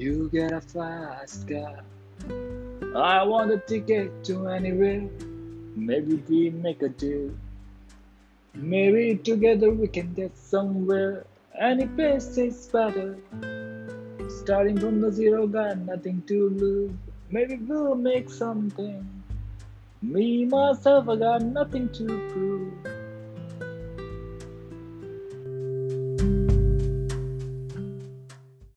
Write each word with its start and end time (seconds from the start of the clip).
You 0.00 0.30
get 0.32 0.52
a 0.52 0.62
fast 0.62 1.46
car. 1.46 1.80
I 2.96 3.22
want 3.22 3.50
a 3.50 3.58
ticket 3.58 4.24
to 4.24 4.48
anywhere. 4.48 5.06
Maybe 5.76 6.14
we 6.26 6.48
make 6.48 6.80
a 6.80 6.88
deal. 6.88 7.32
Maybe 8.54 9.16
together 9.16 9.70
we 9.70 9.88
can 9.88 10.14
get 10.14 10.38
somewhere. 10.38 11.26
Any 11.54 11.86
place 11.86 12.38
is 12.38 12.66
better. 12.68 13.18
Starting 14.38 14.80
from 14.80 15.02
the 15.02 15.12
zero, 15.12 15.46
got 15.46 15.76
nothing 15.76 16.22
to 16.28 16.48
lose. 16.48 16.92
Maybe 17.30 17.56
we'll 17.56 17.94
make 17.94 18.30
something. 18.30 19.06
Me, 20.00 20.46
myself, 20.46 21.10
I 21.10 21.16
got 21.16 21.42
nothing 21.42 21.90
to 22.00 22.06
prove. 22.32 22.99